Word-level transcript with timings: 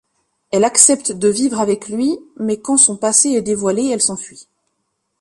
Elle 0.49 0.63
accepte 0.63 1.11
de 1.11 1.27
vivre 1.27 1.59
avec 1.59 1.87
lui, 1.87 2.17
mais 2.37 2.59
quand 2.59 2.75
son 2.77 2.97
passé 2.97 3.33
est 3.33 3.43
dévoilé, 3.43 3.89
elle 3.89 4.01
s'enfuit. 4.01 4.47